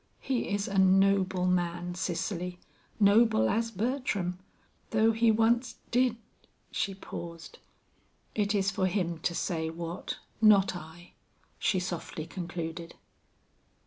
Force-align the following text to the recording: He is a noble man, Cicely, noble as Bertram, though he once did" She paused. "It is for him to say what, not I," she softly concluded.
He 0.19 0.49
is 0.49 0.67
a 0.67 0.79
noble 0.79 1.45
man, 1.45 1.93
Cicely, 1.93 2.57
noble 2.99 3.47
as 3.47 3.69
Bertram, 3.69 4.39
though 4.89 5.11
he 5.11 5.29
once 5.29 5.75
did" 5.91 6.17
She 6.71 6.95
paused. 6.95 7.59
"It 8.33 8.55
is 8.55 8.71
for 8.71 8.87
him 8.87 9.19
to 9.19 9.35
say 9.35 9.69
what, 9.69 10.17
not 10.41 10.75
I," 10.75 11.11
she 11.59 11.79
softly 11.79 12.25
concluded. 12.25 12.95